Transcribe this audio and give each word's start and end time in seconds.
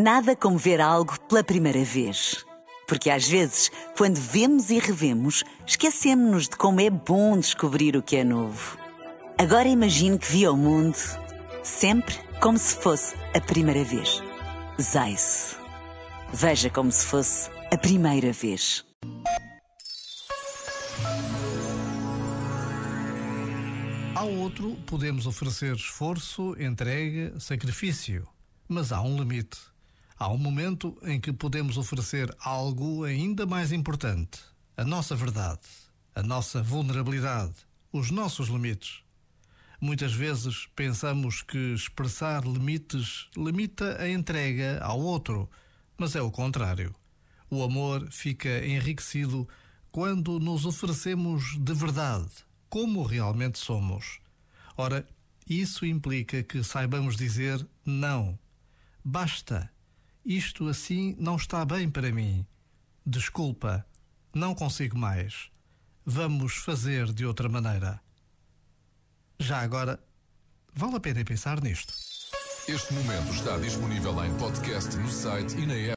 Nada 0.00 0.36
como 0.36 0.56
ver 0.56 0.80
algo 0.80 1.18
pela 1.22 1.42
primeira 1.42 1.82
vez. 1.82 2.46
Porque 2.86 3.10
às 3.10 3.26
vezes, 3.26 3.68
quando 3.96 4.14
vemos 4.14 4.70
e 4.70 4.78
revemos, 4.78 5.42
esquecemos-nos 5.66 6.44
de 6.48 6.56
como 6.56 6.80
é 6.80 6.88
bom 6.88 7.36
descobrir 7.36 7.96
o 7.96 8.02
que 8.02 8.14
é 8.14 8.22
novo. 8.22 8.78
Agora 9.36 9.66
imagine 9.66 10.16
que 10.16 10.30
viu 10.30 10.52
o 10.52 10.56
mundo 10.56 10.96
sempre 11.64 12.14
como 12.40 12.56
se 12.56 12.76
fosse 12.76 13.16
a 13.34 13.40
primeira 13.40 13.82
vez. 13.82 14.22
Zais. 14.80 15.56
Veja 16.32 16.70
como 16.70 16.92
se 16.92 17.04
fosse 17.04 17.50
a 17.72 17.76
primeira 17.76 18.32
vez. 18.32 18.84
Ao 24.14 24.30
outro 24.30 24.76
podemos 24.86 25.26
oferecer 25.26 25.74
esforço, 25.74 26.54
entrega, 26.62 27.34
sacrifício, 27.40 28.28
mas 28.68 28.92
há 28.92 29.02
um 29.02 29.18
limite. 29.18 29.58
Há 30.20 30.28
um 30.28 30.36
momento 30.36 30.98
em 31.04 31.20
que 31.20 31.32
podemos 31.32 31.78
oferecer 31.78 32.34
algo 32.40 33.04
ainda 33.04 33.46
mais 33.46 33.70
importante: 33.70 34.40
a 34.76 34.84
nossa 34.84 35.14
verdade, 35.14 35.62
a 36.12 36.24
nossa 36.24 36.60
vulnerabilidade, 36.60 37.54
os 37.92 38.10
nossos 38.10 38.48
limites. 38.48 39.04
Muitas 39.80 40.12
vezes 40.12 40.66
pensamos 40.74 41.40
que 41.40 41.72
expressar 41.72 42.44
limites 42.44 43.28
limita 43.36 43.96
a 44.02 44.08
entrega 44.10 44.80
ao 44.82 44.98
outro, 44.98 45.48
mas 45.96 46.16
é 46.16 46.20
o 46.20 46.32
contrário. 46.32 46.92
O 47.48 47.62
amor 47.62 48.10
fica 48.10 48.66
enriquecido 48.66 49.48
quando 49.92 50.40
nos 50.40 50.66
oferecemos 50.66 51.56
de 51.60 51.72
verdade, 51.72 52.28
como 52.68 53.04
realmente 53.04 53.60
somos. 53.60 54.18
Ora, 54.76 55.06
isso 55.48 55.86
implica 55.86 56.42
que 56.42 56.64
saibamos 56.64 57.16
dizer 57.16 57.64
não. 57.86 58.36
Basta 59.04 59.70
isto 60.24 60.68
assim 60.68 61.16
não 61.18 61.36
está 61.36 61.64
bem 61.64 61.90
para 61.90 62.12
mim. 62.12 62.46
Desculpa, 63.04 63.86
não 64.34 64.54
consigo 64.54 64.98
mais. 64.98 65.50
Vamos 66.04 66.56
fazer 66.56 67.12
de 67.12 67.24
outra 67.24 67.48
maneira. 67.48 68.00
Já 69.38 69.60
agora, 69.60 70.02
vale 70.74 70.96
a 70.96 71.00
pena 71.00 71.24
pensar 71.24 71.62
nisto. 71.62 71.94
Este 72.68 72.92
momento 72.92 73.32
está 73.32 73.56
disponível 73.56 74.24
em 74.24 74.36
podcast 74.36 74.94
no 74.96 75.08
site 75.08 75.56
e 75.56 75.66
na 75.66 75.74
app. 75.74 75.86